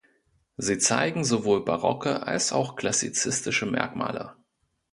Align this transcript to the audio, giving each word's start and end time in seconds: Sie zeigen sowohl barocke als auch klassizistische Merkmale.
Sie 0.57 0.79
zeigen 0.79 1.23
sowohl 1.23 1.63
barocke 1.63 2.25
als 2.25 2.53
auch 2.53 2.75
klassizistische 2.75 3.67
Merkmale. 3.67 4.35